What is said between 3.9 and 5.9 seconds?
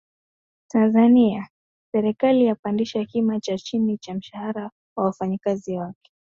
cha mshahara wa wafanyakazi